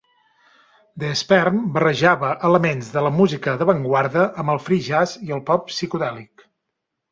[1.01, 5.71] The Sperm barrejava elements de la música d'avantguarda amb el free jazz i el pop
[5.77, 6.49] psicodèlic.